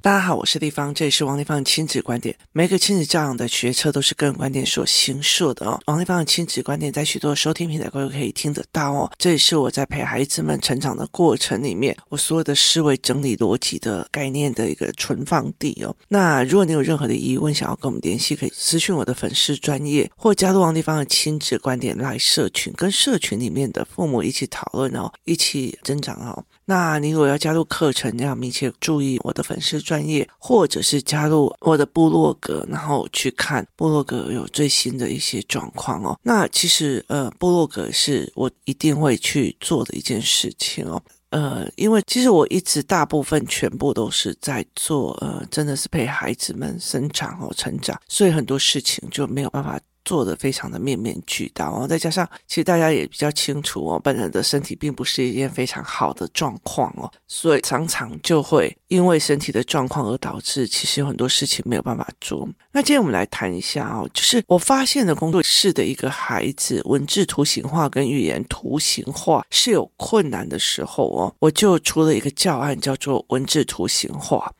[0.00, 2.34] 大家好，我是地方，这里是王立方的亲子观点。
[2.52, 5.78] 每个亲子教养的决策都是个人观点所形塑的哦。
[5.84, 9.10] 王立方的亲子观点在许多收听平台都可以听得到哦。
[9.18, 15.94] 这也是我在陪孩子们成长的过程里面，我所有的思维整理逻辑的概念的一个存放地哦。
[16.08, 26.42] 那如果你有任何的疑问，想要跟我们联系，可以私讯我的粉丝专业，或加入王立方的亲子观点来社群，跟社群里面的父母一起讨论哦，一起增长哦。
[26.70, 36.20] 那你如果要加入课程，要密切注意我的粉丝专业，或者是加入我的部落格，然后去看部落格有最新的一些状况哦。
[36.22, 41.02] 那其实呃，部落格是我一定会去做的一件事情哦。
[41.30, 49.80] 呃，因为其实我一直大部分全部都是在做呃，真的是陪孩子们生长哦，成长，所以很多事情就没有办法。
[50.08, 62.48] 做的非常的面面俱到哦，再加上其实大家也比较清楚哦，本人的身体并不是一件非常好的状况哦，所以常常就会因为身体的状况而导致其实有很多事情没有办法做。
[62.72, 74.50] 那今天我们来谈一下哦，就是我发现的工作室的一个孩子文字图形化跟语言图形化是有困难的时候哦，我就出了一个教案叫做文字图形化。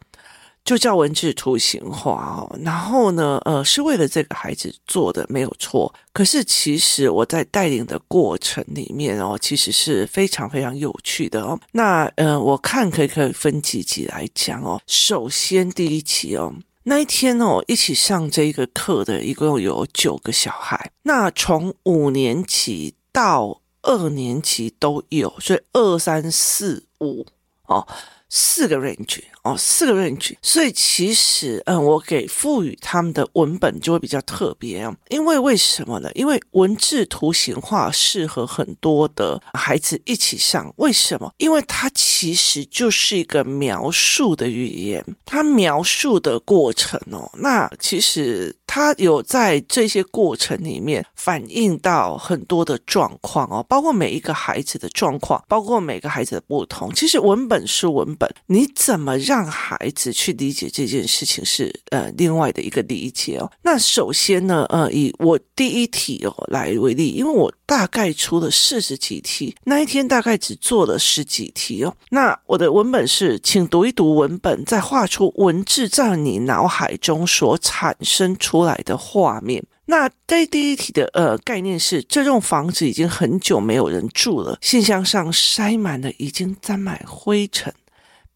[0.64, 5.94] 就叫文字图形化哦，然后呢，呃，是为了这个孩子做的，没有错。
[6.12, 11.58] 可是其实我在带领的过程里面哦，其实是非常非常有趣的哦。
[11.72, 14.78] 那呃，我看可以可以分几集来讲哦。
[14.86, 27.26] 首先第一集哦，那一天哦，一起上这个课的一共有九个小孩，那从五年级到二年级都有，所以二三四五
[27.64, 27.88] 哦。
[28.30, 36.10] 四个 range 哦，四个认知所以其实嗯，我给赋予他们的文本就会比较特别哦，因为为什么呢？
[36.14, 41.32] 因为文字图形化适合很多的孩子一起上，为什么？
[41.38, 58.08] 因为它其实就是一个描述的语言，它描述的过程哦，那其实它有在这些过程里面反映到很多的状况哦，包括每一个孩子的状况，包括每个孩子的不同，其实文本是文。
[58.18, 63.48] 本你怎么让让孩子去理解这件事情是呃另外的一个理解哦。
[63.62, 71.94] 那首先呢，呃，以我第一题哦来为例，因为我大概出了四十几题，那一天大概只做了十几题哦。
[72.10, 79.62] 那我的文本是，请读一读文本，再画出文字在你脑海中所产生出来的画面。
[79.86, 87.72] 那在第一题的呃概念是，这栋房子已经很久没有人住了，信箱上塞满了已经沾满灰尘。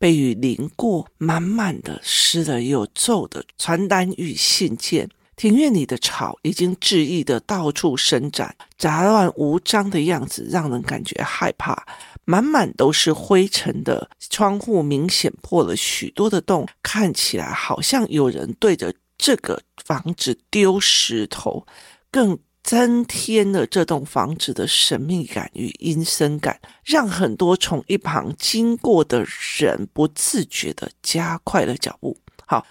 [0.02, 5.08] 被雨淋过，满满的湿了又皱的传单与信件。
[5.36, 11.86] 庭院里的草已经恣意的到处伸展，杂乱无章的样子让人感觉害怕。
[12.24, 21.64] 满满都是灰尘的窗户明显破了许多的洞，看起来好像有人对着这个房子丢石头。
[22.10, 29.26] 更增添了这栋房子的神秘感与阴森感，让很多从一旁经过的
[29.58, 32.16] 人不自觉地加快了脚步。
[32.46, 32.64] 好，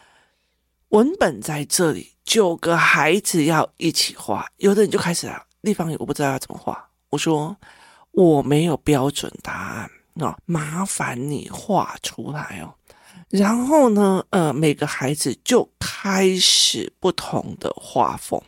[0.89, 5.45] 文本在这里，九个孩子要一起画，有的人就开始了。
[5.61, 6.89] 立方，我不知道要怎么画。
[7.09, 7.55] 我说
[8.11, 12.73] 我没有标准答案，那麻烦你画出来哦。
[13.29, 18.41] 然后呢，呃，每个孩子就开始不同的画风。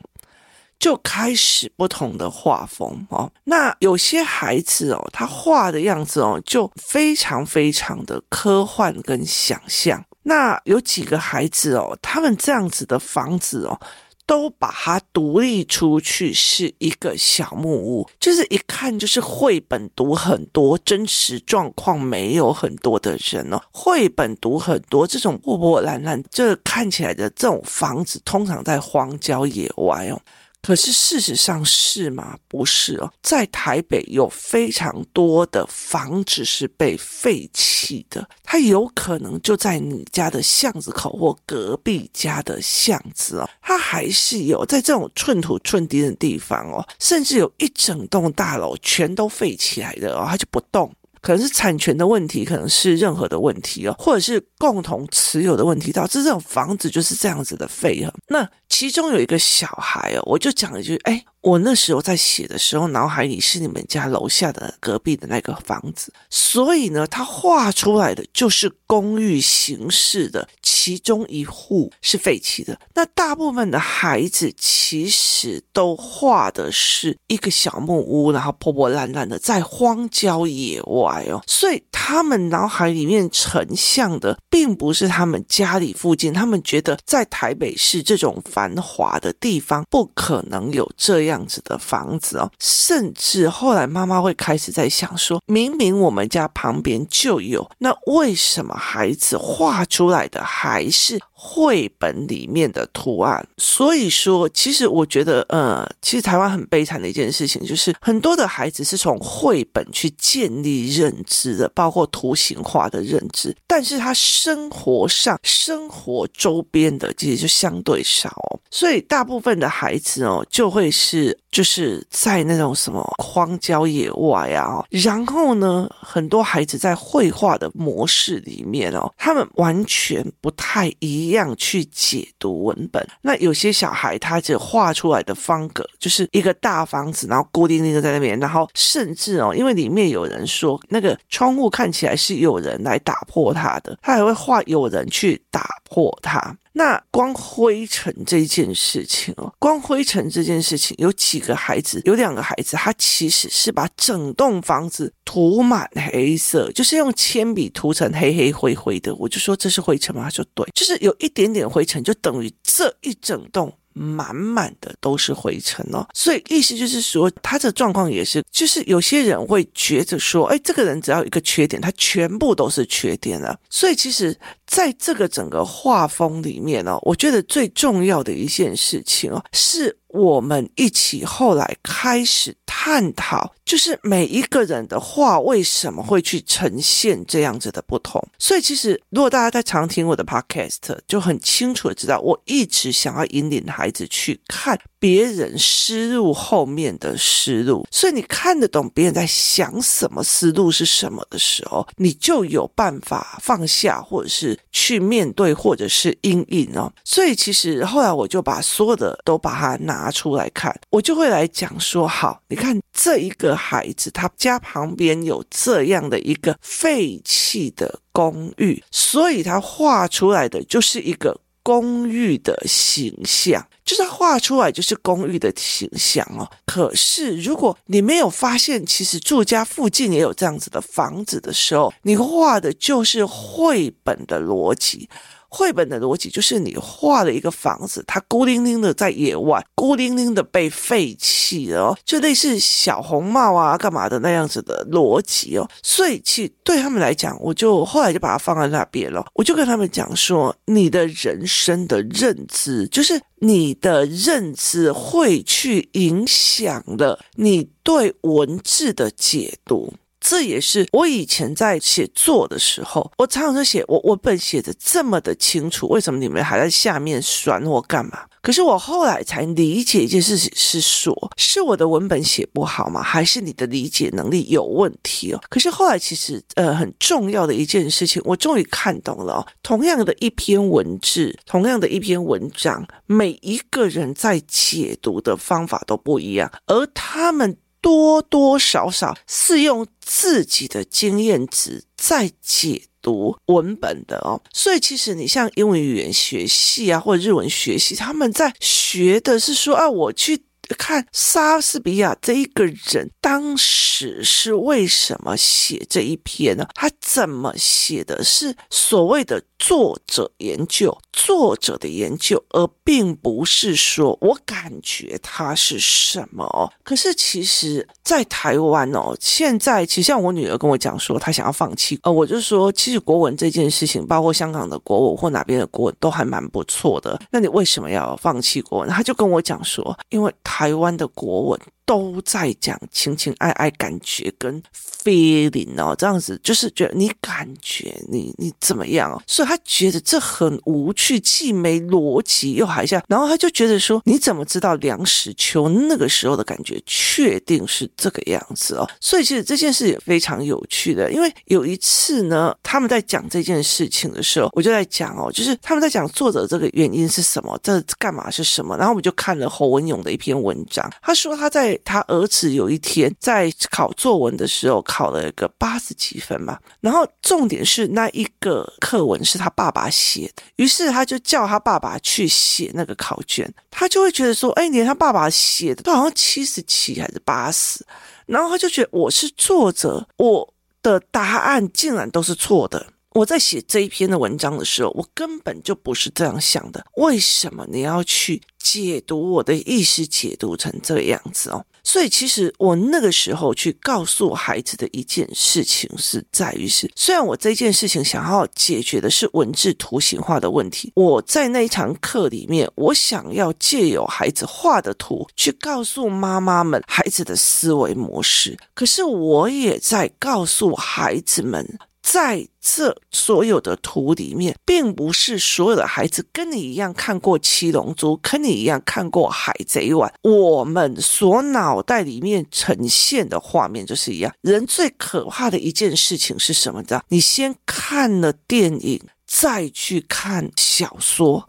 [0.84, 10.04] 就开始不同的画风哦，那有些孩子哦，他画的样子哦，就非常非常的科幻跟想象。
[10.24, 13.80] 那有几个孩子哦，他们这样子的房子哦，
[14.26, 30.20] 都把它独立出去是一个小木屋，就是一看就是绘本读很多，真实状况没有很多的人哦，绘本读很多，这种破破烂烂，这看起来的这种房子，通常在荒郊野外哦。
[30.64, 32.38] 可是事实上是吗？
[32.48, 50.90] 不是哦，在台北有非常多的房子是被废弃的，它有可能就在你家的巷子口或隔壁家的巷子哦，它还是有在这种寸土寸金的地方哦，甚至有一整栋大楼全都废起来的哦，它就不动。
[51.24, 58.14] 可能是产权的问题，可能是任何的问题哦，或者是共同持有的问题，导致这种房子就是这样子的废了。
[58.28, 72.80] 那其中有一个小孩哦，我就讲一句，哎，我那时候在写的时候，脑海里是你们家楼下的隔壁的那个房子，所以呢，他画出来的就是公寓形式的，其中一户是废弃的。
[72.94, 103.46] 那大部分的孩子其实都画的是一个小木屋，然后破破烂烂的在荒郊野外哦，所以他们脑海里面成像的并不是他们家里附近，他们觉得在台北市这种繁华的地方不可能有这样样子的房子哦，甚至后来妈妈会开始在想说，明明我们家旁边就有，那为什么孩子画出来的还是绘本里面的图案？
[103.58, 118.34] 所以说，其实我觉得，呃，其实台湾很悲惨的一件事情，就是很多的孩子是从绘本去建立认知的，包括图形化的认知，但是他生活上、生活周边的其实就相对少，
[118.72, 133.06] 所以大部分的孩子哦，就会是就是在那种什么荒郊野外啊，然后呢，很多孩子在绘画的模式里面哦，他们完全不太一样样去解读文本。
[133.22, 146.56] 那有些小孩他只画出来的方格就是一个大房子，然后孤零零的在那边，然后甚至哦，因为里面有人说那个窗户看起来是有人来打破它的，他还会画有人去打破它。
[146.74, 159.14] 那光灰尘这件事情哦，光灰尘这件事情，有几个孩子，有两个孩子，他其实是把整栋房子涂满黑色，就是用铅笔涂成黑黑灰灰的。
[159.16, 160.24] 我就说这是灰尘吗？
[160.24, 163.72] 他说对，就是有一点点灰尘，就等于这一整栋。
[163.96, 173.56] 满满的都是灰尘哦，所以意思就是说，他的状况也是，就是有些人会觉得说，哎，这个人只要一个缺点，他全部都是缺点了。
[173.70, 174.36] 所以其实
[174.74, 179.96] 在这个整个画风里面哦，我觉得最重要的一件事情哦，是。
[180.14, 188.24] 我们一起后来开始探讨，就是每一个人的画为什么会去呈现这样子的不同。
[188.38, 197.84] 所以，其实如果大家在常听我的 podcast，就很清楚的知道，我一直想要引领孩子去看别人思路后面的思路。
[197.90, 206.92] 所以，你看得懂别人在想什么，思路是什么的时候，你就有办法放下，或者是去面对，或者是阴影哦。
[207.04, 209.74] 所以，其实后来我就把所有的都把它。
[209.84, 226.50] 拿出来看，我就会来讲说：好，你看这一个孩子，他家旁边有这样的一个废弃的公寓，所以他画出来的就是一个公寓的形象，就是画出来就是公寓的形象哦。
[226.66, 235.10] 可是如果你没有发现，其实住家附近也有这样子的房子的时候，你画的就是绘本的逻辑。
[235.56, 245.70] 绘本的逻辑就是你画了一个房子，它孤零零的在野外，孤零零的被废弃了哦，就类似小红帽啊干嘛的那样子的逻辑哦。
[245.84, 249.24] 所以其对他们来讲，我就后来就把它放在那边了。
[249.36, 259.94] 我就跟他们讲说，你的人生的认知，就是你的认知会去影响了你对文字的解读。
[260.26, 268.20] 这也是我以前在写作的时候，我常常就写我我本写的这么的清楚，为什么你们还在下面酸我干嘛？
[268.42, 273.04] 可是我后来才理解一件事情，是说是我的文本写不好吗？
[273.04, 275.42] 还是你的理解能力有问题哦？
[275.50, 279.48] 可是后来其实呃很重要的一件事情，我终于看懂了哦。
[279.62, 287.58] 同样的一篇文字，同样的一篇文章，每一个人在解读的方法都不一样，而他们。
[287.84, 300.42] 多多少少是用自己的经验值在解读文本的哦，所以其实你像英文语言学系啊，或者日文学系，他们在学的是说啊，我去。
[300.78, 306.68] 看莎士比亚这一个人，当时是为什么写这一篇呢？
[306.74, 308.24] 他怎么写的？
[308.24, 316.72] 是所谓的作者研究，作者的研究，而并不是说我感觉他是什么。
[316.84, 327.20] 可是其实，在台湾哦，现在其实像我女儿跟我讲说，她想要放弃，呃，我就说，其实国文这件事情，包括香港的国文或哪边的国文，都还蛮不错的。
[327.32, 328.90] 那你为什么要放弃国文？
[328.90, 330.34] 她就跟我讲说，因为。
[330.56, 331.60] 台湾的国文。
[331.86, 334.62] 都在讲情情爱爱、感觉跟
[335.04, 348.90] feeling 哦，这样子就是觉得你感觉你你怎么样哦，所以他觉得这很无趣，既没逻辑又好像，然后他就觉得说，你怎么知道梁实秋那个时候的感觉确定是这个样子哦？
[349.02, 361.73] 所以其实这件事也非常有趣的，因为有一次呢，他们在讲这件事情的时候，我就在讲哦，就是他们在讲作者这个原因是什么，这干嘛是什么，然后我们就看了侯文咏的一篇文章，他说他在。
[361.84, 377.86] 他儿子有一天在考作文的时候考了一个八十几分嘛，然后重点是那一个课文是他爸爸写的，于是他就叫他爸爸去写那个考卷，他就会觉得说，哎，连他爸爸写的都好像七十七还是八十，
[378.26, 382.86] 然后他就觉得我是作者，我的答案竟然都是错的。
[383.14, 386.84] 我在写这一篇的文章的时候，我根本就不是这样想的。
[386.98, 391.64] 为什么你要去解读我的意思，解读成这个样子哦？
[391.84, 411.78] 所以其实我那个时候去告诉孩子的一件事情是在于是，虽然我这件事情想要解决的是文字图形化的问题，我在那一堂课里面，我想要借由孩子画的图去告诉妈妈们孩子的思维模式，可是我也在告诉孩子们。
[412.04, 420.08] 在这所有的图里面，并不是所有的孩子跟你一样看过《七龙珠》，跟你一样看过《海贼王》。
[420.30, 424.32] 我们所脑袋里面呈现的画面就是一样。
[424.42, 426.82] 人最可怕的一件事情是什么？
[426.82, 427.02] 你知道？
[427.08, 431.48] 你先看了电影，再去看小说，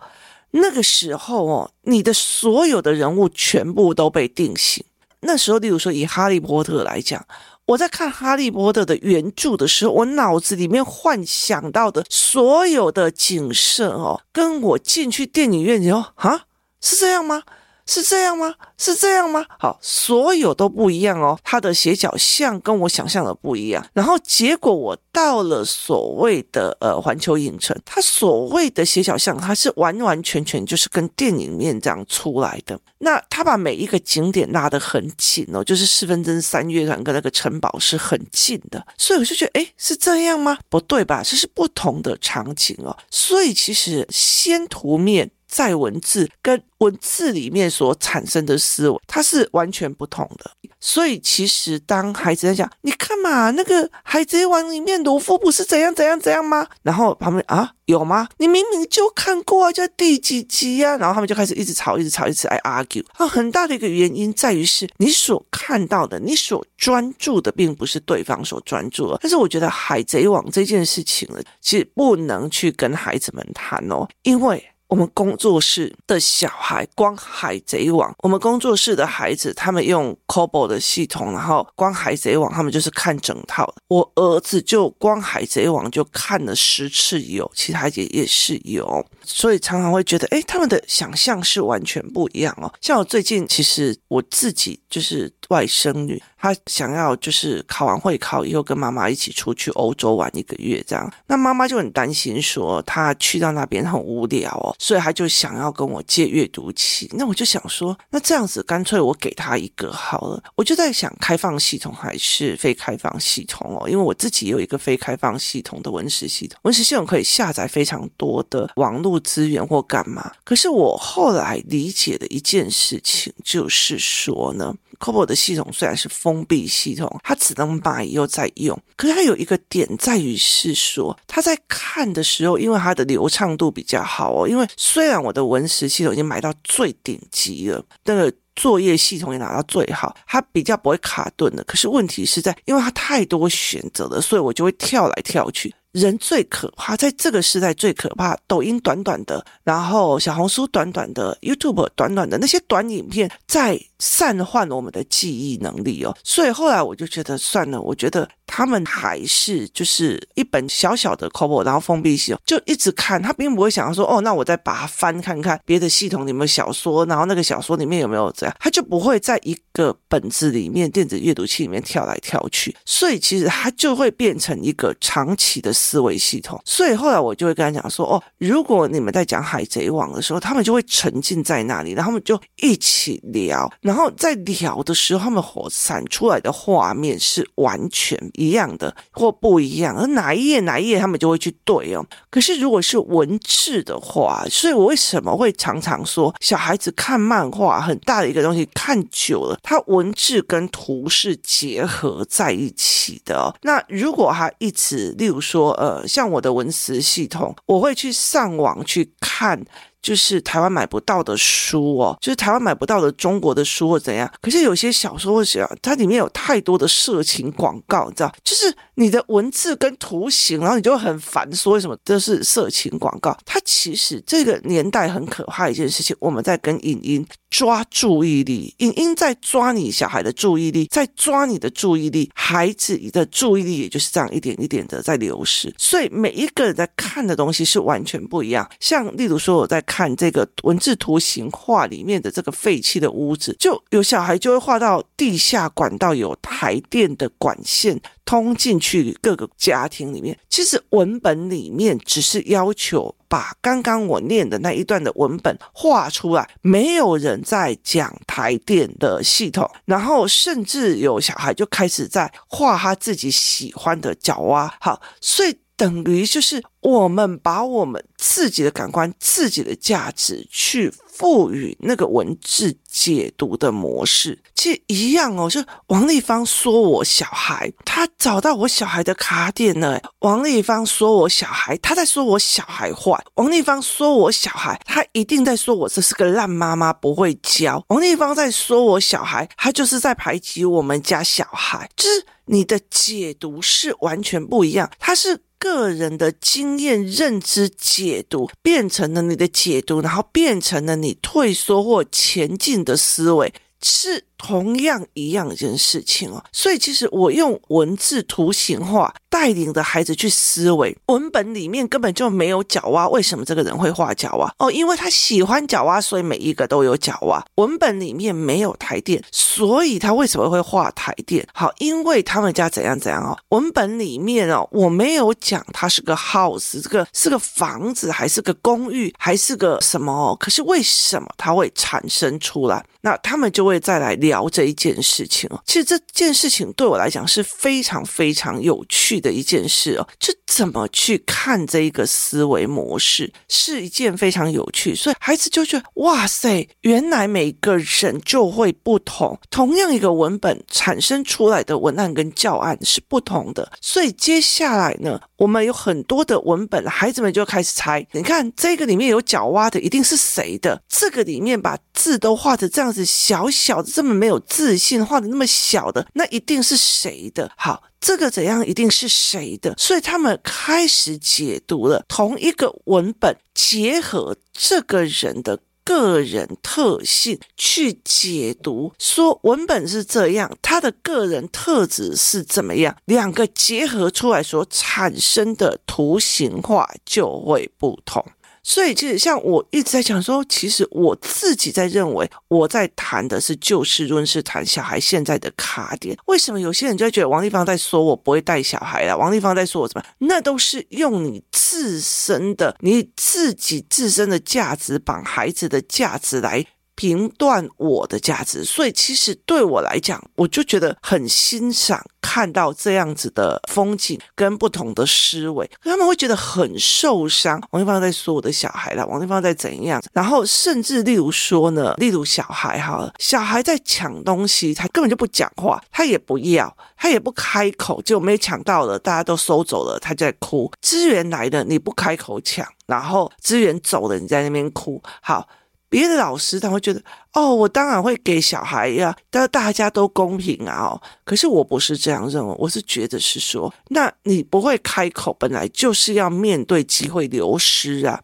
[0.53, 4.85] 那个时候哦，你的所有的人物全部都被定型。
[5.21, 7.27] 那时候，例如说以《哈利波特》来讲。
[7.67, 16.43] 我在看《哈利波特》的原著的时候，我脑子里面幻想到的所有的景色哦，跟我进去电影院以后，啊，
[16.81, 17.43] 是这样吗？
[17.87, 18.55] 是这样吗？
[18.79, 19.45] 是这样吗？
[19.59, 21.39] 好，所有都不一样哦。
[21.45, 23.87] 他的斜角像跟我想象的不一样。
[23.93, 32.79] 然后结果我到了所谓的呃环球影城，他所谓的斜角像，它是完完全全就是跟电影面这样出来的。
[32.99, 38.85] 那他把每一个景点拉得很紧哦，就是四分之三乐团跟那个城堡是很近的。
[38.97, 40.59] 所以我就觉得，诶，是这样吗？
[40.71, 41.23] 不对吧？
[41.23, 42.97] 这是不同的场景哦。
[43.11, 45.31] 所以其实先图面。
[45.55, 50.51] 在文字跟文字里面所产生的思维，它是完全不同的。
[50.81, 56.67] 所以，其实当孩子在讲，你看嘛，那个《海贼王》里面鲁夫不是怎样怎样怎样吗？
[56.83, 58.29] 然后旁边啊，有吗？
[58.39, 60.97] 你明明就看过啊，叫第几集呀？
[60.97, 63.05] 然后他们就开始一直吵，一直吵，一直爱 argue。
[63.13, 69.19] 啊，很大的一个原因在于是你所看到的，你所专注的，并不是对方所专注的。
[69.23, 74.63] 但是，我觉得《海贼王》这件事情呢，其实不能去跟孩子们谈哦，因为。
[74.95, 83.75] 我们工作室的小孩，光海贼王，我们工作室的孩子，他们用 c o b o 的系统，然后光海贼王，他们就是看整套。
[83.89, 92.73] 我儿子就光海贼王就看了十次有，其他也也是有，所以常常会觉得，哎，他们的想象是完全不一样哦。
[92.81, 96.23] 像我最近，其实我自己就是外甥女。
[96.45, 107.11] 他想要就是考完会考以后跟妈妈一起出去欧洲玩一个月这样，那妈妈就很担心说他去到那边很无聊哦，所以他就想要跟我借阅读器。
[107.15, 110.43] 那我就想说，那这样子干脆我给他一个好了。
[110.55, 113.89] 我就在想，开放系统还是非开放系统哦？
[113.89, 120.31] 因为我自己有一个非开放系统的文石系统，文石系统可以下载非常多的网络资源或干嘛。
[120.45, 124.75] 可是我后来理解的一件事情就是说呢。
[125.01, 128.77] Kobo 的系统虽然是封封闭系统，它只能买又再用。
[128.97, 134.49] 可是它有一个点在于是说，它在看的时候，因为它的流畅度比较好哦。
[134.49, 141.63] 因为虽然我的文石系统已经买到最顶级了，那个作业系统也拿到最好，它比较不会卡顿的。
[141.65, 145.73] 可是问题是在，因为它太多选择了，所以我就会跳来跳去。
[145.95, 148.37] 人最可怕，在这个时代最可怕。
[148.49, 156.13] 抖音短短的，然后小红书短短的，YouTube 短短的那些短影片，在散换我们的记忆能力哦。
[156.25, 163.23] 所以后来我就觉得算了，我觉得他们还是就是一本小小的 c o b o 然后封闭系统，就一直看。
[163.23, 172.75] 他并不会想要说，哦，那我再把它翻看看别的系统里面有小说，然后那个小说里面有没有这样，他就不会在一个本子里面电子阅读器里面跳来跳去。
[172.85, 175.73] 所以其实它就会变成一个长期的。
[175.85, 192.05] 思维系统，所以后来我就会跟他讲说：“哦，如果你们在讲《海贼王》的时候，他们就会沉浸在那里，然后他们就一起聊，然后在聊的时候，他们火闪出来的画面是完全一样的或不一样，而哪一页哪一页他们就会去对哦。
[192.31, 203.55] 可是如果是文字的话，所以我为什么会常常说小孩子看漫画很大的一个东西看久了它文字跟图是结合在一起的哦。
[203.63, 209.65] 那如果他一直，例如说，呃，像我的文词系统，我会去上网去看。
[210.05, 214.31] 就是台湾买不到的书哦，就是台湾买不到的中国的书或怎样。
[214.43, 218.31] 可是有些小说或者啊它里面有太多的色情广告，你知道？
[218.45, 223.35] 就是你的文字跟图形，然后你就很烦，说为什么这是色情广告？
[223.47, 235.75] 它其实这个年代很可怕一件事情，我们在跟影音抓注意力，影音在抓你小孩的注意力，在抓你的注意力，孩子的注意力也就是这样一点一点的在流失。
[235.79, 238.69] 所以每一个人在看的东西是完全不一样。
[238.81, 239.94] 像例如说我在看。
[239.95, 250.37] 看这个文字图形画里面的这个废弃的屋子，就有小孩就会画到地下管道有台电的管线通进去各个家庭里面。
[250.51, 264.75] 其实文本里面只是要求把刚刚我念的那一段的文本画出来，没有人在讲台电的系统，然后甚至有小孩就开始在画他自己喜欢的角蛙。
[264.81, 265.57] 好，所以。
[265.77, 275.51] 等于就是我们把我们自己的感官、自己的价值去赋予那个文字解读的模式，其实一样哦。
[275.51, 280.01] 就王丽芳说我小孩，他找到我小孩的卡点了。
[280.21, 283.21] 王丽芳说我小孩，他在说我小孩坏。
[283.35, 287.83] 王丽芳说我小孩，他一定在说我这是个烂妈妈，不会教。
[287.89, 291.91] 王丽芳在说我小孩，他就是在排挤我们家小孩。
[291.97, 295.41] 就是你的解读是完全不一样，他是。
[295.65, 304.25] 个人的经验、认知、解读变成了你的解读，然后变成了你退缩或前进的思维，是。
[304.47, 314.53] 同样一样一件事情哦，所以其实我用文字图形化带领着孩子去思维，文本里面根本就没有角蛙，为什么这个人会画角蛙？
[314.59, 317.43] 哦，因为他喜欢角蛙，所以每一个都有角蛙。
[317.55, 321.47] 文本里面没有台电，所以他为什么会画台电？
[321.55, 323.39] 好，因为他们家怎样怎样哦。
[323.49, 330.37] 文本里面哦，我没有讲他是个 house，这个是个房子，还是个公寓，还是个什么哦？
[330.39, 332.85] 可是为什么它会产生出来？
[333.01, 334.34] 那他们就会再来聊。
[334.35, 340.09] 聊这一件事情哦，其实这件事情对我来讲是非常非常有趣的一件事哦。
[340.19, 344.93] 就怎么去看这一个思维模式，是一件非常有趣。
[344.93, 353.71] 所以孩子就觉得哇塞，原来每个人就会不同，同样一个文本产生出来的文案跟教案是不同的。
[353.81, 358.05] 所以接下来呢，我们有很多的文本，孩子们就开始猜。
[358.11, 360.83] 你看这个里面有角蛙的，一定是谁的？
[360.89, 364.24] 这个里面把字都画的这样子小小的，这么。
[364.25, 367.53] 没有自信画的那么小的，那一定是谁的？
[367.59, 369.75] 好，这个怎样一定是谁的？
[369.77, 388.25] 所以他们开始解读了同一个文本，结合这个人的个人特性去解读，说文本是这样，他的个人特质是怎么样，两个结合出来所产生的图形化就会不同。
[388.67, 396.17] 所以，其实像我一直在讲说，其实我自己在认为，我在谈的是就事论事，谈小孩现在的卡点。
[396.27, 399.17] 为什么有些人就会觉得王立芳在说我不会带小孩了？
[399.17, 400.05] 王立芳在说我什么？
[400.19, 406.65] 那都是用你自身的、你自己自身的价值绑孩子的价值来。
[406.95, 417.61] 评断我的价值，所以其实对我来讲，我就觉得很欣赏看到这样子的风景跟不同的思维，他们会觉得很受伤。
[417.71, 420.03] 王丽芳在说我的小孩了，王丽芳在怎样？
[420.13, 430.71] 然后甚至例如说呢，例如小孩哈，小孩在抢东西，他根本就不讲话，他也不要，他也不开口，就没抢到了，大家都收走了，他在哭。
[430.81, 435.49] 资源来了，你不开口抢，然后资源走了，你在那边哭，好。
[435.95, 437.01] 别的老师他会觉得，
[437.35, 441.01] 哦，我当然会给小孩呀，但大家都公平啊，哦。
[441.23, 448.21] 可是我不是这样认为，我是觉得是说，那你不会开口，本来就是要面对机会流失啊，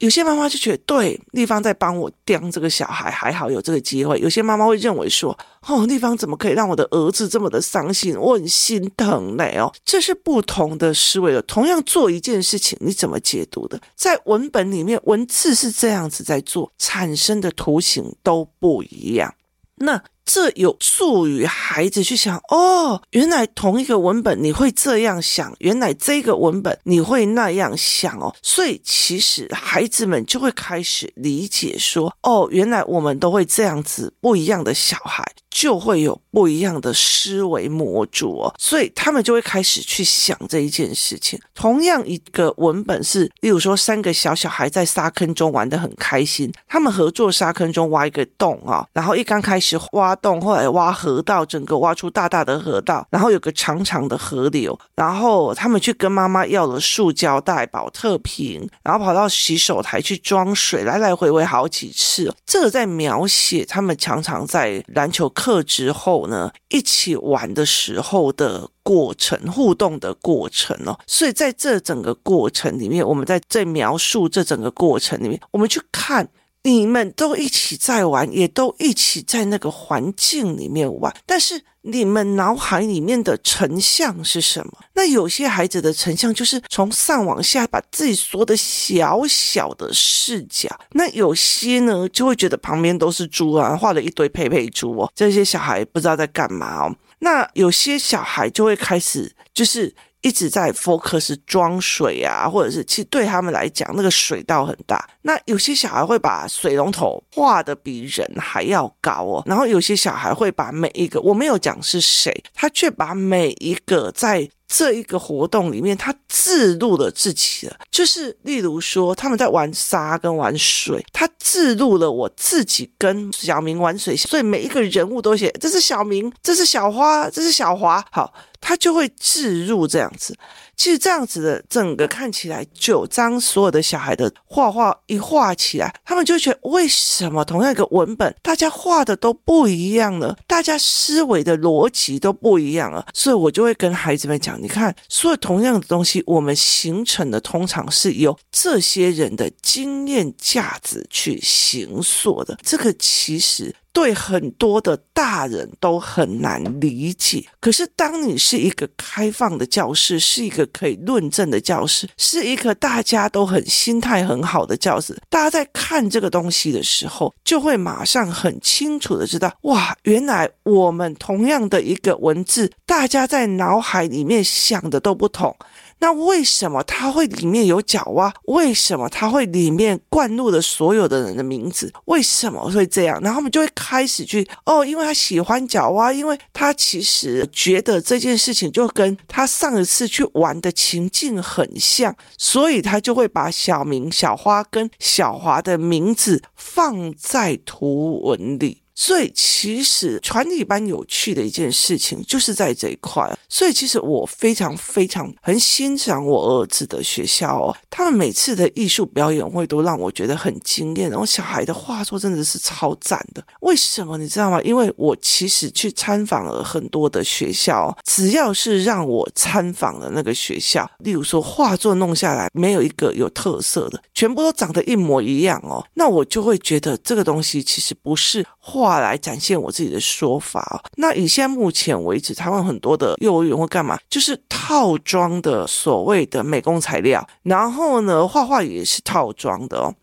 [0.00, 4.18] 有些妈妈就觉得，对，丽芳在帮我刁这个小孩，还好有这个机会。
[4.18, 8.18] 有些妈妈会认为说，哦，丽芳怎么可以让我的儿子这么的伤心？
[8.18, 9.70] 我很心疼嘞哦。
[9.84, 11.42] 这是不同的思维的。
[11.42, 13.78] 同样做一件事情，你怎么解读的？
[13.94, 19.34] 在文本里面，文字是这样子在做，产生的图形都不一样。
[19.76, 20.02] 那。
[20.32, 35.24] 这有助于孩子去想哦，原来同一个文本你会这样想，原来这个文本你会那样想哦，所以其实孩子们就会开始理解说，哦，原来我们都会这样子，不一样的小孩。
[35.50, 41.38] 就会有不一样的思维模组哦，所以他们就会开始去想这一件事情。
[41.54, 62.32] 同样一个文本是，例如说三个小小孩在沙坑中玩得很开心，他们合作沙坑中挖一个洞啊，然后一刚开始挖洞，后来挖河道，整个挖出大大的河道，然后有个长长的河流，然后他们去跟妈妈要了塑胶袋、保特瓶，然后跑到洗手台去装水，来来回回好几次。
[62.46, 76.28] 这个在描写他们常常在篮球课之后呢，一起玩的时候的过程，互动的过程哦，所以在这整个过程里面，我们在在描述这整个过程里面，我们去看。
[76.62, 84.72] 你们都一起在玩，也都一起在那个环境里面玩，但是你们脑海里面的成像是什么？
[84.92, 96.94] 那有些孩子的成像就是从上往下把自己缩的小小的视角，那有些呢就会觉得旁边都是猪啊，画了一堆佩佩猪哦，这些小孩不知道在干嘛哦。
[97.20, 99.94] 那有些小孩就会开始就是。
[100.22, 105.08] 一直在 focus 装水啊，或者是其实对他们来讲，那个水道很大。
[105.22, 128.32] 那有些小孩会把水龙头画得比人还要高哦，然后有些小孩会把每一个，我没有讲是谁，他却把每一个在这一个活动里面，他置入了自己的，就是例如说他们在玩沙跟玩水，他置入了我自己跟小明玩水，所以每一个人物都写这是小明，这是小花，这是小华，好。
[128.60, 130.36] 他就会置入这样子，
[130.80, 140.34] 其实这样子的整个看起来九张所有的小孩的画画一画起来，他们就觉得为什么同样一个文本，大家画的都不一样呢？
[140.46, 153.76] 大家思维的逻辑都不一样了，所以我就会跟孩子们讲，你看，所有同样的东西，我们形成的通常是由这些人的经验价值去形塑的，这个其实。
[153.92, 175.54] 对很多的大人都很难理解，可是当你是一个开放的教室，是一个可以论证的教室，是一个大家都很心态很好的教室，大家在看这个东西的时候，就会马上很清楚的知道，哇，原来我们同样的一个文字，大家在脑海里面想的都不同。
[176.00, 178.32] 那为什么他会里面有角蛙？
[178.44, 181.92] 为什么他会里面灌入了所有的人的名字？
[182.06, 183.20] 为什么会这样？
[183.22, 198.79] 然后我们就会开始去哦，因为他喜欢角蛙，因为他其实觉得这件事情就跟他上一次去玩的情境很像，所以他就会把小明、小花跟小华的名字放在图文里。
[199.02, 203.26] 所以，其实传理班有趣的一件事情就是在这一块。
[203.48, 211.08] 所以，其实我非常非常很欣赏我儿子的学校哦，他们每次的艺术表演会都让我觉得很惊艳。
[211.08, 213.42] 然后，小孩的画作真的是超赞的。
[213.62, 214.60] 为什么你知道吗？
[214.60, 228.44] 因为我其实去参访了很多的学校，只要是让我参访的那个学校，例如说画作弄下来没有一个有特色的，全部都长得一模一样哦，那我就会觉得这个东西其实不是。
[228.60, 230.84] 话来展现我自己的说法。
[230.96, 233.98] 那以现在目前为止，台湾很多的幼儿园会干嘛？
[234.08, 239.94] 就是套装的所谓的美工材料，然后呢，画画也是套装的哦。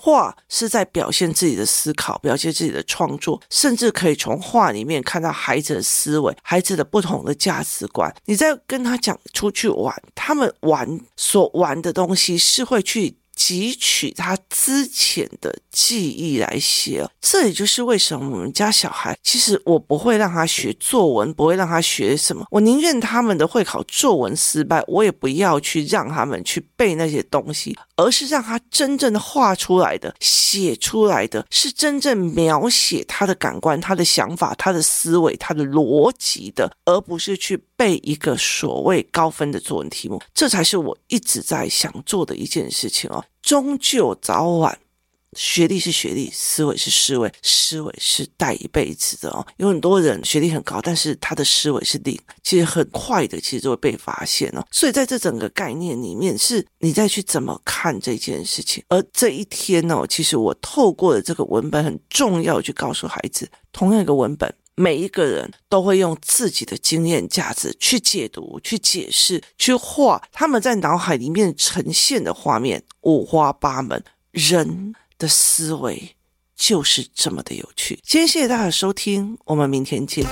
[0.00, 8.14] 画是在表现自己的思考，表现自己的创作，甚至可以从画里面看到孩子的思维，孩子的不同的价值观。
[8.26, 13.16] 你在跟他讲出去玩，他们玩所玩的东西是会去。
[13.38, 40.20] 汲取他之前的记忆来写，这也就是为什么我们家小孩，其实我不会让他学作文，不会让他学什么，我宁愿他们的会考作文失败，我也不要去让他们去背那些东西，而是让他真正的画出来的、写出来的，是真正描写他的感官、他的想法、他的思维、他的逻辑的，而不是去背一个所谓高分的作文题目。
[40.34, 43.24] 这才是我一直在想做的一件事情哦。
[43.40, 44.78] 终究早晚，
[45.34, 49.46] 学历是学历，思维是思维，思维是带一辈子的哦。
[49.58, 54.66] 有很多人学历很高，但是他的思维是零，其实很快的，其实就会被发现哦。
[54.70, 58.82] 所以在这整个概念里面，是你再去怎么看这件事情。
[58.88, 72.84] 而这一天呢，其实我透过了这个文本很重要，去告诉孩子，同样一个文本，每一个人都会用自己的经验价值去解读、去解释、去画他们在脑海里面呈现的画面。
[73.02, 76.14] 五花八门，人的思维
[76.56, 77.98] 就是这么的有趣。
[78.04, 80.24] 今天谢谢大家收听，我们明天见。